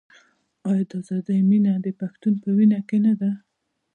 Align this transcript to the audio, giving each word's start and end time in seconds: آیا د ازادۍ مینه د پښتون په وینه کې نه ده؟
آیا 0.69 0.83
د 0.89 0.91
ازادۍ 1.01 1.39
مینه 1.49 1.73
د 1.85 1.87
پښتون 1.99 2.33
په 2.43 2.49
وینه 2.57 2.79
کې 2.87 2.97
نه 3.05 3.13
ده؟ 3.19 3.31